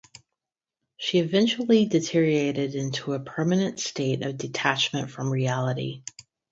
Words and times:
She 0.97 1.19
eventually 1.19 1.85
deteriorated 1.85 2.73
into 2.73 3.13
a 3.13 3.19
permanent 3.19 3.79
state 3.79 4.23
of 4.23 4.35
detachment 4.39 5.11
from 5.11 5.29
reality. 5.29 6.01